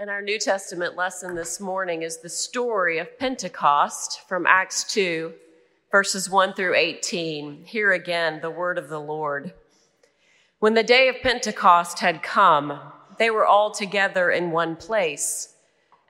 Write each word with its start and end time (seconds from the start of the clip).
And 0.00 0.10
our 0.10 0.22
New 0.22 0.38
Testament 0.38 0.94
lesson 0.94 1.34
this 1.34 1.58
morning 1.58 2.02
is 2.02 2.18
the 2.18 2.28
story 2.28 2.98
of 2.98 3.18
Pentecost 3.18 4.20
from 4.28 4.46
Acts 4.46 4.84
2, 4.84 5.32
verses 5.90 6.30
1 6.30 6.54
through 6.54 6.76
18. 6.76 7.64
Here 7.64 7.90
again, 7.90 8.38
the 8.40 8.48
word 8.48 8.78
of 8.78 8.88
the 8.88 9.00
Lord. 9.00 9.54
When 10.60 10.74
the 10.74 10.84
day 10.84 11.08
of 11.08 11.20
Pentecost 11.20 11.98
had 11.98 12.22
come, 12.22 12.78
they 13.18 13.28
were 13.28 13.44
all 13.44 13.72
together 13.72 14.30
in 14.30 14.52
one 14.52 14.76
place. 14.76 15.56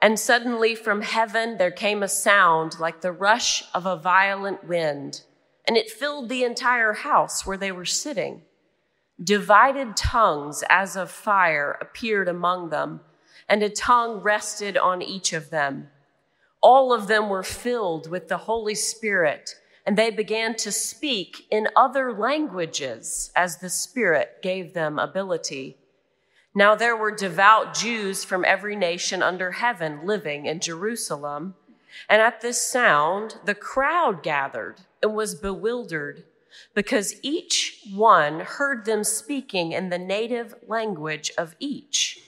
And 0.03 0.19
suddenly 0.19 0.75
from 0.75 1.01
heaven 1.01 1.57
there 1.57 1.71
came 1.71 2.03
a 2.03 2.09
sound 2.09 2.79
like 2.79 3.01
the 3.01 3.11
rush 3.11 3.65
of 3.73 3.87
a 3.87 3.97
violent 3.97 4.69
wind, 4.69 5.23
and 5.67 5.79
it 5.79 5.91
filled 5.91 6.29
the 6.29 6.45
entire 6.45 6.93
house 6.93 7.47
where 7.47 7.57
they 7.57 7.73
were 7.73 7.87
sitting. 7.87 8.43
Divided 9.25 9.97
tongues 9.97 10.63
as 10.69 10.95
of 10.95 11.11
fire 11.11 11.79
appeared 11.81 12.29
among 12.29 12.69
them 12.69 13.01
and 13.49 13.63
a 13.63 13.69
tongue 13.69 14.21
rested 14.21 14.77
on 14.77 15.03
each 15.03 15.33
of 15.33 15.51
them. 15.51 15.89
All 16.61 16.93
of 16.93 17.07
them 17.07 17.29
were 17.29 17.43
filled 17.43 18.11
with 18.11 18.29
the 18.29 18.39
Holy 18.39 18.75
Spirit, 18.75 19.55
and 19.87 19.97
they 19.97 20.11
began 20.11 20.55
to 20.57 20.73
speak 20.73 21.47
in 21.51 21.69
other 21.77 22.13
languages 22.13 23.33
as 23.35 23.59
the 23.59 23.71
Spirit 23.71 24.43
gave 24.43 24.75
them 24.75 24.99
ability. 24.99 25.77
Now 26.55 26.75
there 26.75 26.97
were 26.97 27.15
devout 27.15 27.75
Jews 27.75 28.25
from 28.25 28.45
every 28.45 28.75
nation 28.75 29.23
under 29.23 29.53
heaven 29.53 30.05
living 30.05 30.47
in 30.47 30.61
Jerusalem. 30.61 31.55
And 32.09 32.21
at 32.21 32.41
this 32.41 32.61
sound, 32.61 33.37
the 33.45 33.55
crowd 33.55 34.23
gathered 34.23 34.81
and 35.03 35.15
was 35.15 35.35
bewildered 35.35 36.25
because 36.75 37.15
each 37.23 37.81
one 37.95 38.41
heard 38.41 38.85
them 38.85 39.05
speaking 39.05 39.73
in 39.73 39.89
the 39.89 39.99
native 39.99 40.55
language 40.67 41.31
of 41.39 41.55
each. 41.61 42.28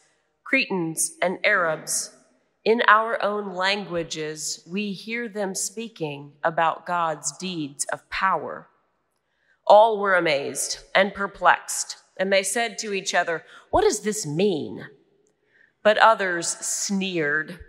Cretans, 0.51 1.13
and 1.21 1.39
Arabs, 1.45 2.13
in 2.65 2.83
our 2.85 3.23
own 3.23 3.55
languages, 3.55 4.61
we 4.69 4.91
hear 4.91 5.29
them 5.29 5.55
speaking 5.55 6.33
about 6.43 6.85
God's 6.85 7.31
deeds 7.37 7.85
of 7.85 8.09
power. 8.09 8.67
All 9.65 9.97
were 9.97 10.13
amazed 10.13 10.79
and 10.93 11.13
perplexed, 11.13 11.95
and 12.17 12.33
they 12.33 12.43
said 12.43 12.77
to 12.79 12.91
each 12.91 13.15
other, 13.15 13.45
What 13.69 13.83
does 13.83 14.01
this 14.01 14.25
mean? 14.25 14.87
But 15.83 15.97
others 15.97 16.49
sneered, 16.49 17.61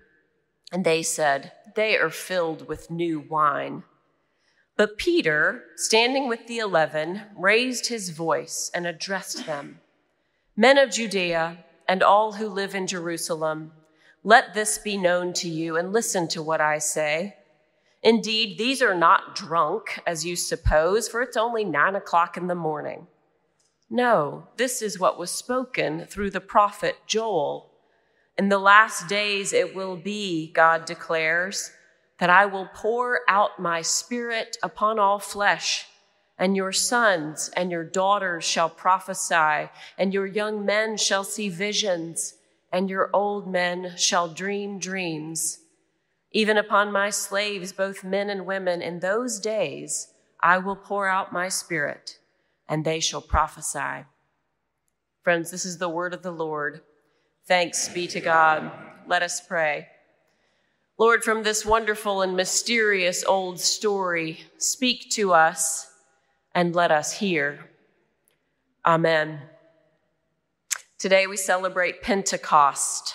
and 0.72 0.84
they 0.84 1.04
said, 1.04 1.52
They 1.76 1.96
are 1.96 2.10
filled 2.10 2.66
with 2.66 2.90
new 2.90 3.20
wine. 3.20 3.84
But 4.76 4.98
Peter, 4.98 5.62
standing 5.76 6.26
with 6.26 6.48
the 6.48 6.58
eleven, 6.58 7.22
raised 7.38 7.86
his 7.86 8.10
voice 8.10 8.72
and 8.74 8.88
addressed 8.88 9.46
them 9.46 9.78
Men 10.56 10.78
of 10.78 10.90
Judea, 10.90 11.64
and 11.88 12.02
all 12.02 12.32
who 12.32 12.48
live 12.48 12.74
in 12.74 12.86
Jerusalem, 12.86 13.72
let 14.24 14.54
this 14.54 14.78
be 14.78 14.96
known 14.96 15.32
to 15.34 15.48
you 15.48 15.76
and 15.76 15.92
listen 15.92 16.28
to 16.28 16.42
what 16.42 16.60
I 16.60 16.78
say. 16.78 17.36
Indeed, 18.02 18.58
these 18.58 18.82
are 18.82 18.94
not 18.94 19.36
drunk, 19.36 20.00
as 20.06 20.24
you 20.24 20.36
suppose, 20.36 21.08
for 21.08 21.22
it's 21.22 21.36
only 21.36 21.64
nine 21.64 21.94
o'clock 21.94 22.36
in 22.36 22.46
the 22.46 22.54
morning. 22.54 23.06
No, 23.88 24.48
this 24.56 24.80
is 24.80 24.98
what 24.98 25.18
was 25.18 25.30
spoken 25.30 26.06
through 26.06 26.30
the 26.30 26.40
prophet 26.40 26.96
Joel. 27.06 27.70
In 28.38 28.48
the 28.48 28.58
last 28.58 29.08
days 29.08 29.52
it 29.52 29.74
will 29.74 29.96
be, 29.96 30.50
God 30.52 30.84
declares, 30.84 31.70
that 32.18 32.30
I 32.30 32.46
will 32.46 32.68
pour 32.72 33.20
out 33.28 33.58
my 33.58 33.82
spirit 33.82 34.56
upon 34.62 34.98
all 34.98 35.18
flesh 35.18 35.86
and 36.38 36.56
your 36.56 36.72
sons 36.72 37.50
and 37.56 37.70
your 37.70 37.84
daughters 37.84 38.44
shall 38.44 38.68
prophesy, 38.68 39.70
and 39.98 40.12
your 40.12 40.26
young 40.26 40.64
men 40.64 40.96
shall 40.96 41.24
see 41.24 41.48
visions, 41.48 42.34
and 42.72 42.88
your 42.88 43.10
old 43.12 43.46
men 43.46 43.92
shall 43.96 44.28
dream 44.28 44.78
dreams. 44.78 45.58
Even 46.32 46.56
upon 46.56 46.90
my 46.90 47.10
slaves, 47.10 47.72
both 47.72 48.02
men 48.02 48.30
and 48.30 48.46
women, 48.46 48.80
in 48.80 49.00
those 49.00 49.38
days 49.38 50.08
I 50.40 50.58
will 50.58 50.76
pour 50.76 51.06
out 51.06 51.32
my 51.32 51.48
spirit, 51.48 52.18
and 52.68 52.84
they 52.84 53.00
shall 53.00 53.20
prophesy. 53.20 54.06
Friends, 55.22 55.50
this 55.50 55.64
is 55.64 55.78
the 55.78 55.88
word 55.88 56.14
of 56.14 56.22
the 56.22 56.32
Lord. 56.32 56.80
Thanks 57.46 57.88
be 57.88 58.06
to 58.08 58.20
God. 58.20 58.72
Let 59.06 59.22
us 59.22 59.40
pray. 59.40 59.88
Lord, 60.98 61.22
from 61.22 61.42
this 61.42 61.66
wonderful 61.66 62.22
and 62.22 62.36
mysterious 62.36 63.24
old 63.24 63.60
story, 63.60 64.40
speak 64.58 65.10
to 65.10 65.32
us 65.32 65.91
and 66.54 66.74
let 66.74 66.90
us 66.90 67.12
hear. 67.18 67.60
Amen. 68.84 69.40
Today 70.98 71.26
we 71.26 71.36
celebrate 71.36 72.02
Pentecost. 72.02 73.14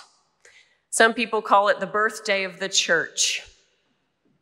Some 0.90 1.14
people 1.14 1.42
call 1.42 1.68
it 1.68 1.80
the 1.80 1.88
birthday 1.88 2.44
of 2.44 2.59
the 2.59 2.70
church. 2.70 3.44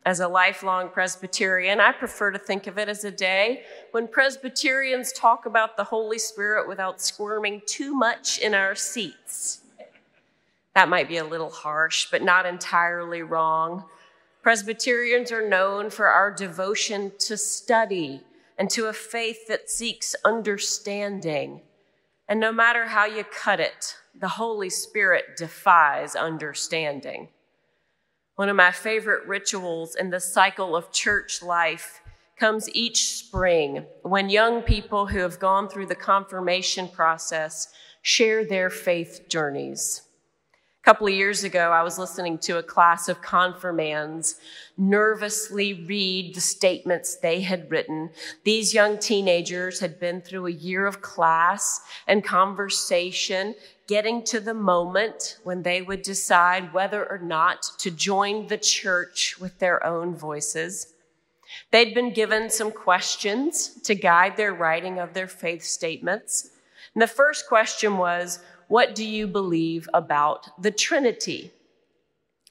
As 0.04 0.20
a 0.20 0.28
lifelong 0.28 0.88
Presbyterian, 0.88 1.80
I 1.80 1.90
prefer 1.90 2.30
to 2.30 2.38
think 2.38 2.68
of 2.68 2.78
it 2.78 2.88
as 2.88 3.04
a 3.04 3.10
day 3.10 3.64
when 3.90 4.06
Presbyterians 4.06 5.12
talk 5.12 5.46
about 5.46 5.76
the 5.76 5.84
Holy 5.84 6.18
Spirit 6.18 6.68
without 6.68 7.00
squirming 7.00 7.60
too 7.66 7.92
much 7.92 8.38
in 8.38 8.54
our 8.54 8.76
seats. 8.76 9.62
That 10.74 10.88
might 10.88 11.08
be 11.08 11.16
a 11.16 11.24
little 11.24 11.50
harsh, 11.50 12.08
but 12.10 12.22
not 12.22 12.46
entirely 12.46 13.22
wrong. 13.22 13.84
Presbyterians 14.42 15.32
are 15.32 15.48
known 15.48 15.90
for 15.90 16.06
our 16.06 16.30
devotion 16.30 17.10
to 17.18 17.36
study 17.36 18.22
and 18.58 18.70
to 18.70 18.86
a 18.86 18.92
faith 18.92 19.48
that 19.48 19.70
seeks 19.70 20.14
understanding. 20.24 21.60
And 22.28 22.40
no 22.40 22.52
matter 22.52 22.86
how 22.86 23.04
you 23.04 23.24
cut 23.24 23.60
it, 23.60 23.96
the 24.18 24.28
Holy 24.28 24.70
Spirit 24.70 25.36
defies 25.36 26.16
understanding. 26.16 27.28
One 28.36 28.48
of 28.48 28.56
my 28.56 28.70
favorite 28.70 29.26
rituals 29.26 29.94
in 29.94 30.10
the 30.10 30.20
cycle 30.20 30.74
of 30.74 30.92
church 30.92 31.42
life 31.42 32.00
comes 32.38 32.68
each 32.74 33.06
spring 33.08 33.86
when 34.02 34.28
young 34.28 34.62
people 34.62 35.06
who 35.06 35.20
have 35.20 35.38
gone 35.38 35.68
through 35.68 35.86
the 35.86 35.94
confirmation 35.94 36.88
process 36.88 37.68
share 38.02 38.44
their 38.44 38.68
faith 38.68 39.26
journeys 39.28 40.05
couple 40.86 41.08
of 41.08 41.12
years 41.12 41.42
ago, 41.42 41.72
I 41.72 41.82
was 41.82 41.98
listening 41.98 42.38
to 42.38 42.58
a 42.58 42.62
class 42.62 43.08
of 43.08 43.20
confirmands 43.20 44.36
nervously 44.78 45.84
read 45.84 46.32
the 46.36 46.40
statements 46.40 47.16
they 47.16 47.40
had 47.40 47.68
written. 47.68 48.10
These 48.44 48.72
young 48.72 48.96
teenagers 48.96 49.80
had 49.80 49.98
been 49.98 50.20
through 50.20 50.46
a 50.46 50.52
year 50.52 50.86
of 50.86 51.02
class 51.02 51.80
and 52.06 52.22
conversation, 52.22 53.56
getting 53.88 54.22
to 54.26 54.38
the 54.38 54.54
moment 54.54 55.38
when 55.42 55.64
they 55.64 55.82
would 55.82 56.02
decide 56.02 56.72
whether 56.72 57.04
or 57.10 57.18
not 57.18 57.68
to 57.78 57.90
join 57.90 58.46
the 58.46 58.58
church 58.58 59.40
with 59.40 59.58
their 59.58 59.84
own 59.84 60.14
voices. 60.14 60.94
They'd 61.72 61.94
been 61.94 62.12
given 62.12 62.48
some 62.48 62.70
questions 62.70 63.70
to 63.82 63.96
guide 63.96 64.36
their 64.36 64.54
writing 64.54 65.00
of 65.00 65.14
their 65.14 65.26
faith 65.26 65.64
statements. 65.64 66.50
And 66.94 67.02
the 67.02 67.08
first 67.08 67.48
question 67.48 67.98
was, 67.98 68.38
what 68.68 68.94
do 68.94 69.04
you 69.04 69.26
believe 69.26 69.88
about 69.94 70.48
the 70.60 70.70
Trinity? 70.70 71.52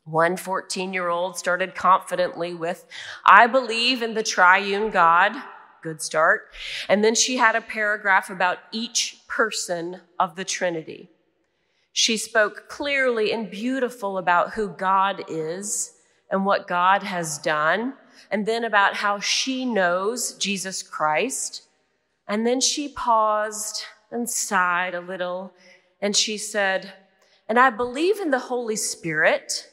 One 0.06 0.38
14 0.38 0.94
year 0.94 1.10
old 1.10 1.38
started 1.38 1.76
confidently 1.76 2.54
with, 2.54 2.86
I 3.26 3.48
believe 3.48 4.02
in 4.02 4.14
the 4.14 4.24
triune 4.24 4.92
God. 4.92 5.34
Good 5.82 6.02
start. 6.02 6.52
And 6.88 7.04
then 7.04 7.16
she 7.16 7.38
had 7.38 7.56
a 7.56 7.62
paragraph 7.62 8.30
about 8.30 8.60
each 8.72 9.22
person 9.28 10.02
of 10.20 10.36
the 10.36 10.46
Trinity. 10.46 11.10
She 11.92 12.18
spoke 12.18 12.68
clearly 12.68 13.32
and 13.32 13.50
beautiful 13.50 14.18
about 14.18 14.54
who 14.54 14.70
God 14.70 15.24
is 15.28 15.94
and 16.30 16.46
what 16.46 16.68
God 16.68 17.04
has 17.04 17.38
done, 17.38 17.94
and 18.32 18.46
then 18.46 18.64
about 18.64 18.96
how 18.96 19.20
she 19.20 19.64
knows 19.64 20.34
Jesus 20.34 20.82
Christ. 20.84 21.68
And 22.28 22.46
then 22.46 22.60
she 22.60 22.90
paused 22.90 23.84
and 24.12 24.30
sighed 24.30 24.96
a 24.96 25.00
little 25.02 25.54
and 26.06 26.16
she 26.16 26.38
said, 26.38 26.94
And 27.50 27.58
I 27.58 27.72
believe 27.72 28.20
in 28.20 28.30
the 28.30 28.38
Holy 28.38 28.76
Spirit, 28.76 29.68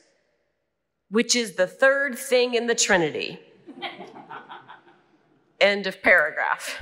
which 1.11 1.37
is 1.37 1.56
the 1.56 1.67
third 1.67 2.17
thing 2.17 2.55
in 2.55 2.69
the 2.69 2.75
Trinity. 2.75 3.38
End 5.61 5.87
of 5.87 6.02
paragraph. 6.02 6.79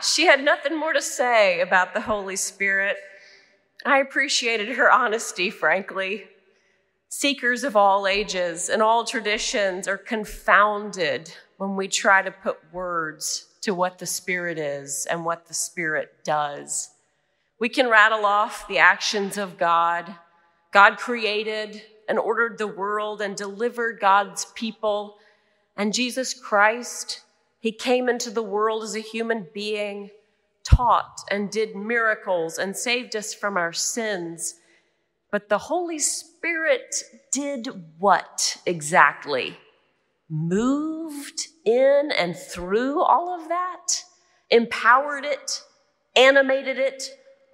she 0.00 0.24
had 0.24 0.42
nothing 0.42 0.74
more 0.74 0.94
to 0.94 1.02
say 1.02 1.60
about 1.60 1.92
the 1.92 2.00
Holy 2.00 2.36
Spirit. 2.36 2.96
I 3.84 3.98
appreciated 3.98 4.74
her 4.74 4.90
honesty, 4.90 5.50
frankly. 5.50 6.24
Seekers 7.10 7.64
of 7.64 7.76
all 7.76 8.06
ages 8.06 8.70
and 8.70 8.80
all 8.80 9.04
traditions 9.04 9.86
are 9.86 9.98
confounded 9.98 11.30
when 11.58 11.76
we 11.76 11.86
try 11.86 12.22
to 12.22 12.30
put 12.30 12.56
words 12.72 13.48
to 13.60 13.74
what 13.74 13.98
the 13.98 14.06
Spirit 14.06 14.56
is 14.56 15.06
and 15.10 15.26
what 15.26 15.48
the 15.48 15.54
Spirit 15.54 16.24
does. 16.24 16.91
We 17.62 17.68
can 17.68 17.88
rattle 17.88 18.26
off 18.26 18.66
the 18.66 18.78
actions 18.78 19.38
of 19.38 19.56
God. 19.56 20.16
God 20.72 20.96
created 20.96 21.80
and 22.08 22.18
ordered 22.18 22.58
the 22.58 22.66
world 22.66 23.22
and 23.22 23.36
delivered 23.36 24.00
God's 24.00 24.46
people. 24.56 25.18
And 25.76 25.94
Jesus 25.94 26.34
Christ, 26.34 27.20
He 27.60 27.70
came 27.70 28.08
into 28.08 28.32
the 28.32 28.42
world 28.42 28.82
as 28.82 28.96
a 28.96 29.00
human 29.00 29.46
being, 29.54 30.10
taught 30.64 31.20
and 31.30 31.52
did 31.52 31.76
miracles 31.76 32.58
and 32.58 32.76
saved 32.76 33.14
us 33.14 33.32
from 33.32 33.56
our 33.56 33.72
sins. 33.72 34.56
But 35.30 35.48
the 35.48 35.58
Holy 35.58 36.00
Spirit 36.00 36.96
did 37.30 37.68
what 37.96 38.56
exactly? 38.66 39.56
Moved 40.28 41.46
in 41.64 42.10
and 42.18 42.36
through 42.36 43.00
all 43.00 43.40
of 43.40 43.46
that, 43.46 44.02
empowered 44.50 45.24
it, 45.24 45.62
animated 46.16 46.80
it, 46.80 47.04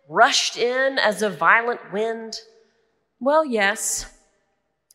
rushed 0.08 0.56
in 0.56 0.98
as 0.98 1.22
a 1.22 1.30
violent 1.30 1.92
wind? 1.92 2.38
Well, 3.20 3.44
yes. 3.44 4.06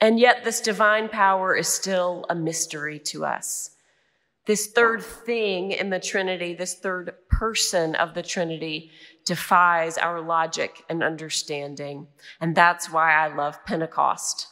And 0.01 0.19
yet, 0.19 0.43
this 0.43 0.59
divine 0.59 1.07
power 1.07 1.55
is 1.55 1.67
still 1.67 2.25
a 2.29 2.35
mystery 2.35 2.99
to 2.99 3.23
us. 3.23 3.69
This 4.45 4.67
third 4.67 5.01
thing 5.01 5.71
in 5.71 5.89
the 5.89 5.99
Trinity, 5.99 6.53
this 6.53 6.75
third 6.75 7.13
person 7.29 7.95
of 7.95 8.13
the 8.13 8.23
Trinity, 8.23 8.91
defies 9.25 9.97
our 9.97 10.19
logic 10.19 10.83
and 10.89 11.01
understanding. 11.01 12.07
And 12.41 12.53
that's 12.53 12.91
why 12.91 13.13
I 13.13 13.33
love 13.33 13.63
Pentecost. 13.65 14.47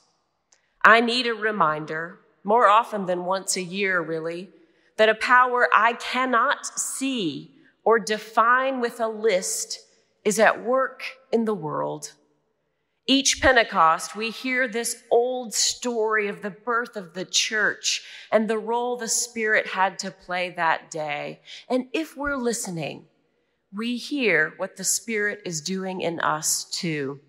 I 0.85 1.01
need 1.01 1.27
a 1.27 1.33
reminder, 1.33 2.19
more 2.43 2.67
often 2.67 3.05
than 3.05 3.25
once 3.25 3.57
a 3.57 3.61
year, 3.61 3.99
really, 4.01 4.49
that 4.95 5.09
a 5.09 5.15
power 5.15 5.67
I 5.75 5.93
cannot 5.93 6.65
see 6.65 7.51
or 7.83 7.99
define 7.99 8.79
with 8.79 8.99
a 9.01 9.07
list 9.07 9.79
is 10.23 10.39
at 10.39 10.63
work 10.63 11.03
in 11.31 11.45
the 11.45 11.53
world. 11.53 12.13
Each 13.07 13.41
Pentecost, 13.41 14.15
we 14.15 14.29
hear 14.29 14.67
this 14.67 15.03
old 15.09 15.53
story 15.53 16.27
of 16.27 16.41
the 16.41 16.51
birth 16.51 16.95
of 16.95 17.13
the 17.13 17.25
church 17.25 18.03
and 18.31 18.47
the 18.47 18.59
role 18.59 18.95
the 18.95 19.07
Spirit 19.07 19.67
had 19.67 19.97
to 19.99 20.11
play 20.11 20.51
that 20.51 20.91
day. 20.91 21.41
And 21.67 21.87
if 21.93 22.15
we're 22.15 22.37
listening, 22.37 23.05
we 23.73 23.97
hear 23.97 24.53
what 24.57 24.77
the 24.77 24.83
Spirit 24.83 25.41
is 25.45 25.61
doing 25.61 26.01
in 26.01 26.19
us 26.19 26.65
too. 26.65 27.19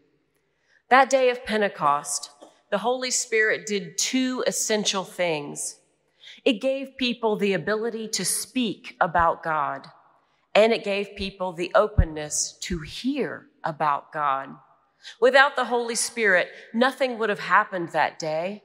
That 0.91 1.09
day 1.09 1.31
of 1.31 1.45
Pentecost, 1.45 2.31
the 2.71 2.79
Holy 2.79 3.11
Spirit 3.11 3.67
did 3.67 3.97
two 3.97 4.45
essential 4.47 5.05
things. 5.05 5.79
It 6.45 6.61
gave 6.61 6.97
people 6.97 7.37
the 7.37 7.55
ability 7.55 8.09
to 8.09 8.25
speak 8.25 8.97
about 9.01 9.43
God, 9.43 9.89
and 10.55 10.73
it 10.73 10.85
gave 10.85 11.17
people 11.17 11.53
the 11.53 11.73
openness 11.75 12.59
to 12.63 12.81
hear 12.81 13.47
about 13.65 14.13
God. 14.13 14.51
Without 15.21 15.57
the 15.57 15.65
Holy 15.65 15.95
Spirit, 15.95 16.49
nothing 16.73 17.19
would 17.19 17.29
have 17.29 17.41
happened 17.41 17.91
that 17.91 18.19
day. 18.19 18.63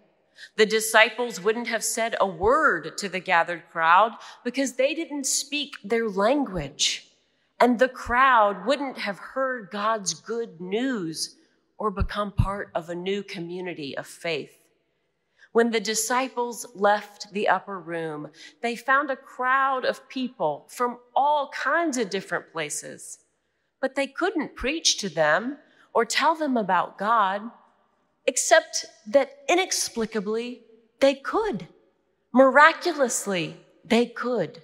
The 0.55 0.65
disciples 0.65 1.41
wouldn't 1.41 1.67
have 1.67 1.83
said 1.83 2.15
a 2.19 2.27
word 2.27 2.97
to 2.99 3.09
the 3.09 3.19
gathered 3.19 3.63
crowd 3.71 4.13
because 4.43 4.73
they 4.73 4.93
didn't 4.93 5.25
speak 5.25 5.75
their 5.83 6.07
language. 6.09 7.07
And 7.59 7.79
the 7.79 7.89
crowd 7.89 8.65
wouldn't 8.67 8.99
have 8.99 9.17
heard 9.17 9.69
God's 9.71 10.13
good 10.13 10.61
news 10.61 11.35
or 11.79 11.89
become 11.89 12.31
part 12.31 12.69
of 12.75 12.89
a 12.89 12.95
new 12.95 13.23
community 13.23 13.97
of 13.97 14.05
faith. 14.05 14.57
When 15.57 15.71
the 15.71 15.79
disciples 15.79 16.67
left 16.75 17.33
the 17.33 17.47
upper 17.47 17.79
room, 17.79 18.29
they 18.61 18.75
found 18.75 19.09
a 19.09 19.15
crowd 19.15 19.85
of 19.85 20.07
people 20.07 20.67
from 20.69 20.99
all 21.15 21.49
kinds 21.49 21.97
of 21.97 22.11
different 22.11 22.53
places, 22.53 23.17
but 23.81 23.95
they 23.95 24.05
couldn't 24.05 24.55
preach 24.55 24.99
to 24.99 25.09
them 25.09 25.57
or 25.95 26.05
tell 26.05 26.35
them 26.35 26.57
about 26.57 26.99
God, 26.99 27.41
except 28.27 28.85
that 29.07 29.31
inexplicably 29.49 30.61
they 30.99 31.15
could. 31.15 31.67
Miraculously, 32.31 33.57
they 33.83 34.05
could. 34.05 34.61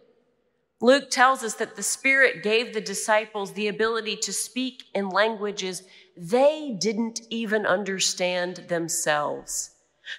Luke 0.80 1.10
tells 1.10 1.42
us 1.42 1.56
that 1.56 1.76
the 1.76 1.82
Spirit 1.82 2.44
gave 2.44 2.72
the 2.72 2.82
disciples 2.82 3.54
the 3.54 3.68
ability 3.68 4.16
to 4.18 4.32
speak 4.32 4.84
in 4.94 5.10
languages 5.10 5.82
they 6.16 6.78
didn't 6.80 7.22
even 7.32 7.66
understand 7.66 8.66
themselves. 8.68 9.73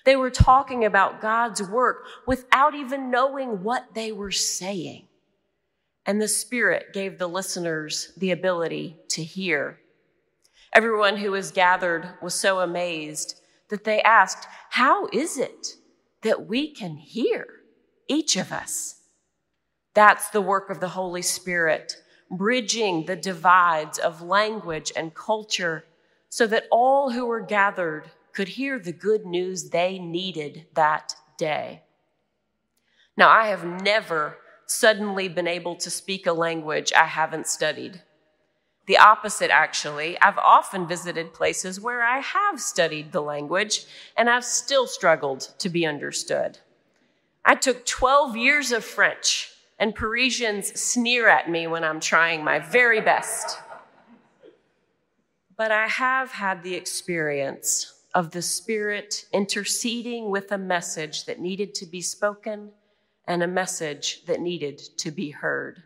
They 0.04 0.16
were 0.16 0.30
talking 0.30 0.84
about 0.84 1.20
God's 1.20 1.62
work 1.62 2.04
without 2.26 2.74
even 2.74 3.10
knowing 3.10 3.62
what 3.62 3.94
they 3.94 4.12
were 4.12 4.30
saying. 4.30 5.08
And 6.06 6.20
the 6.20 6.28
Spirit 6.28 6.92
gave 6.92 7.18
the 7.18 7.28
listeners 7.28 8.12
the 8.16 8.30
ability 8.30 8.98
to 9.08 9.22
hear. 9.22 9.78
Everyone 10.72 11.16
who 11.16 11.30
was 11.30 11.50
gathered 11.50 12.08
was 12.20 12.34
so 12.34 12.60
amazed 12.60 13.40
that 13.68 13.84
they 13.84 14.02
asked, 14.02 14.46
How 14.70 15.08
is 15.12 15.38
it 15.38 15.76
that 16.22 16.46
we 16.46 16.72
can 16.72 16.96
hear, 16.96 17.46
each 18.08 18.36
of 18.36 18.52
us? 18.52 18.96
That's 19.94 20.28
the 20.30 20.42
work 20.42 20.70
of 20.70 20.80
the 20.80 20.88
Holy 20.88 21.22
Spirit, 21.22 21.96
bridging 22.30 23.06
the 23.06 23.16
divides 23.16 23.98
of 23.98 24.20
language 24.20 24.92
and 24.96 25.14
culture 25.14 25.84
so 26.28 26.46
that 26.48 26.66
all 26.70 27.10
who 27.10 27.26
were 27.26 27.40
gathered 27.40 28.10
could 28.34 28.48
hear 28.48 28.78
the 28.78 28.92
good 28.92 29.24
news 29.24 29.70
they 29.70 29.98
needed 29.98 30.66
that 30.74 31.14
day. 31.38 31.82
Now, 33.16 33.30
I 33.30 33.46
have 33.46 33.64
never 33.64 34.38
suddenly 34.66 35.28
been 35.28 35.46
able 35.46 35.76
to 35.76 35.90
speak 35.90 36.26
a 36.26 36.32
language 36.32 36.92
I 36.92 37.04
haven't 37.04 37.46
studied. 37.46 38.02
The 38.86 38.98
opposite, 38.98 39.50
actually. 39.50 40.20
I've 40.20 40.38
often 40.38 40.86
visited 40.86 41.32
places 41.32 41.80
where 41.80 42.02
I 42.02 42.18
have 42.18 42.60
studied 42.60 43.12
the 43.12 43.22
language 43.22 43.86
and 44.16 44.28
I've 44.28 44.44
still 44.44 44.86
struggled 44.86 45.54
to 45.58 45.68
be 45.68 45.86
understood. 45.86 46.58
I 47.44 47.54
took 47.54 47.86
12 47.86 48.36
years 48.36 48.72
of 48.72 48.84
French, 48.84 49.50
and 49.78 49.94
Parisians 49.94 50.80
sneer 50.80 51.28
at 51.28 51.50
me 51.50 51.66
when 51.66 51.84
I'm 51.84 52.00
trying 52.00 52.44
my 52.44 52.58
very 52.58 53.00
best. 53.00 53.58
But 55.56 55.70
I 55.70 55.86
have 55.86 56.32
had 56.32 56.62
the 56.62 56.74
experience 56.74 57.93
of 58.14 58.30
the 58.30 58.42
Spirit 58.42 59.26
interceding 59.32 60.30
with 60.30 60.52
a 60.52 60.58
message 60.58 61.24
that 61.24 61.40
needed 61.40 61.74
to 61.74 61.86
be 61.86 62.00
spoken 62.00 62.70
and 63.26 63.42
a 63.42 63.48
message 63.48 64.24
that 64.26 64.40
needed 64.40 64.78
to 64.98 65.10
be 65.10 65.30
heard. 65.30 65.82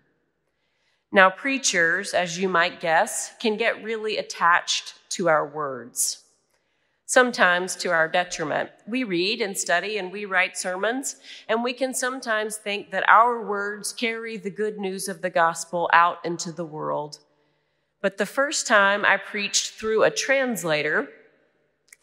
Now, 1.10 1.30
preachers, 1.30 2.12
as 2.12 2.38
you 2.38 2.48
might 2.48 2.80
guess, 2.80 3.32
can 3.40 3.56
get 3.56 3.82
really 3.82 4.18
attached 4.18 4.94
to 5.10 5.28
our 5.28 5.48
words, 5.48 6.24
sometimes 7.06 7.74
to 7.76 7.90
our 7.90 8.08
detriment. 8.08 8.68
We 8.86 9.04
read 9.04 9.40
and 9.40 9.56
study 9.56 9.96
and 9.96 10.12
we 10.12 10.26
write 10.26 10.58
sermons, 10.58 11.16
and 11.48 11.64
we 11.64 11.72
can 11.72 11.94
sometimes 11.94 12.56
think 12.56 12.90
that 12.90 13.08
our 13.08 13.46
words 13.46 13.94
carry 13.94 14.36
the 14.36 14.50
good 14.50 14.78
news 14.78 15.08
of 15.08 15.22
the 15.22 15.30
gospel 15.30 15.88
out 15.94 16.18
into 16.26 16.52
the 16.52 16.66
world. 16.66 17.20
But 18.02 18.18
the 18.18 18.26
first 18.26 18.66
time 18.66 19.06
I 19.06 19.16
preached 19.16 19.72
through 19.72 20.02
a 20.02 20.10
translator, 20.10 21.08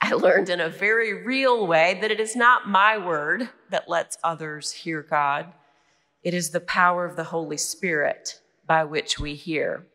I 0.05 0.11
learned 0.11 0.49
in 0.49 0.59
a 0.59 0.69
very 0.69 1.25
real 1.25 1.65
way 1.65 1.97
that 1.99 2.11
it 2.11 2.19
is 2.19 2.35
not 2.35 2.69
my 2.69 2.95
word 2.95 3.49
that 3.71 3.89
lets 3.89 4.19
others 4.23 4.71
hear 4.71 5.01
God. 5.01 5.51
It 6.21 6.35
is 6.35 6.51
the 6.51 6.59
power 6.59 7.05
of 7.05 7.15
the 7.15 7.23
Holy 7.23 7.57
Spirit 7.57 8.39
by 8.67 8.83
which 8.83 9.19
we 9.19 9.33
hear. 9.33 9.87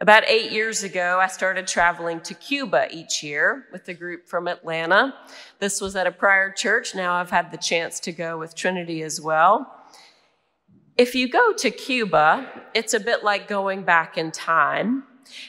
About 0.00 0.22
eight 0.28 0.52
years 0.52 0.84
ago, 0.84 1.18
I 1.20 1.26
started 1.26 1.66
traveling 1.66 2.20
to 2.20 2.34
Cuba 2.34 2.86
each 2.92 3.24
year 3.24 3.66
with 3.72 3.88
a 3.88 3.94
group 3.94 4.28
from 4.28 4.46
Atlanta. 4.46 5.12
This 5.58 5.80
was 5.80 5.96
at 5.96 6.06
a 6.06 6.12
prior 6.12 6.52
church. 6.52 6.94
Now 6.94 7.14
I've 7.14 7.30
had 7.30 7.50
the 7.50 7.58
chance 7.58 7.98
to 8.00 8.12
go 8.12 8.38
with 8.38 8.54
Trinity 8.54 9.02
as 9.02 9.20
well. 9.20 9.74
If 10.96 11.16
you 11.16 11.28
go 11.28 11.52
to 11.54 11.70
Cuba, 11.72 12.48
it's 12.74 12.94
a 12.94 13.00
bit 13.00 13.24
like 13.24 13.48
going 13.48 13.82
back 13.82 14.16
in 14.16 14.30
time. 14.30 15.02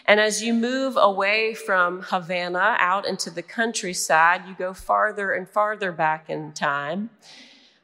And 0.06 0.20
as 0.20 0.44
you 0.44 0.54
move 0.54 0.98
away 0.98 1.54
from 1.54 2.02
Havana 2.04 2.76
out 2.80 3.08
into 3.08 3.30
the 3.30 3.42
countryside, 3.42 4.48
you 4.48 4.56
go 4.56 4.74
farther 4.74 5.32
and 5.32 5.48
farther 5.48 5.92
back 5.92 6.30
in 6.30 6.52
time. 6.54 7.10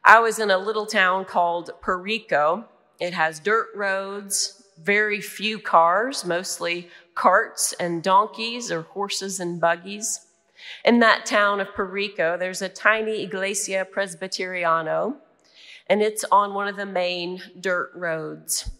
I 0.04 0.20
was 0.20 0.38
in 0.38 0.50
a 0.50 0.58
little 0.58 0.86
town 0.86 1.24
called 1.24 1.70
Perico. 1.82 2.64
It 3.00 3.12
has 3.14 3.40
dirt 3.40 3.68
roads, 3.74 4.62
very 4.82 5.20
few 5.20 5.58
cars, 5.58 6.24
mostly 6.24 6.88
carts 7.14 7.74
and 7.80 8.02
donkeys 8.02 8.70
or 8.70 8.82
horses 8.82 9.40
and 9.40 9.60
buggies. 9.60 10.20
In 10.84 11.00
that 11.00 11.26
town 11.26 11.60
of 11.60 11.74
Perico, 11.74 12.36
there's 12.36 12.62
a 12.62 12.68
tiny 12.68 13.22
Iglesia 13.22 13.86
Presbiteriano, 13.92 15.16
and 15.88 16.02
it's 16.02 16.24
on 16.30 16.54
one 16.54 16.68
of 16.68 16.76
the 16.76 16.86
main 16.86 17.42
dirt 17.60 17.90
roads. 17.94 18.70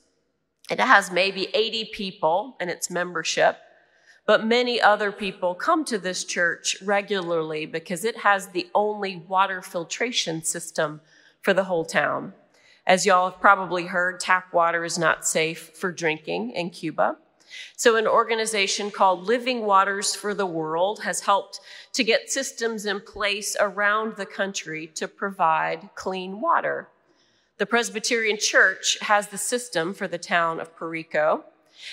It 0.71 0.81
has 0.81 1.11
maybe 1.11 1.49
80 1.55 1.87
people 1.93 2.57
in 2.61 2.69
its 2.69 2.91
membership, 2.91 3.59
but 4.27 4.45
many 4.45 4.81
other 4.81 5.11
people 5.11 5.55
come 5.55 5.85
to 5.87 5.99
this 5.99 6.25
church 6.25 6.77
regularly 6.83 7.65
because 7.65 8.05
it 8.05 8.19
has 8.19 8.49
the 8.49 8.69
only 8.75 9.17
water 9.17 9.63
filtration 9.63 10.43
system 10.43 11.01
for 11.41 11.55
the 11.55 11.65
whole 11.65 11.87
town. 11.87 12.35
As 12.87 13.07
y'all 13.07 13.31
have 13.31 13.41
probably 13.41 13.87
heard, 13.87 14.21
tap 14.21 14.53
water 14.53 14.85
is 14.85 14.99
not 14.99 15.27
safe 15.27 15.71
for 15.75 15.91
drinking 15.91 16.51
in 16.51 16.71
Cuba. 16.71 17.17
So, 17.77 17.97
an 17.97 18.07
organization 18.07 18.91
called 18.91 19.27
Living 19.27 19.65
Waters 19.65 20.15
for 20.15 20.35
the 20.35 20.45
World 20.45 21.03
has 21.03 21.21
helped 21.21 21.61
to 21.95 22.05
get 22.05 22.31
systems 22.31 22.85
in 22.85 23.01
place 23.01 23.57
around 23.59 24.17
the 24.17 24.27
country 24.27 24.87
to 24.97 25.09
provide 25.09 25.89
clean 25.95 26.43
water. 26.43 26.89
The 27.59 27.67
Presbyterian 27.67 28.39
Church 28.39 28.99
has 29.01 29.27
the 29.27 29.37
system 29.37 29.93
for 29.93 30.07
the 30.07 30.17
town 30.17 30.61
of 30.61 30.77
Perico, 30.79 31.43